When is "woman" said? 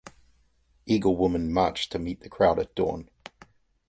1.15-1.53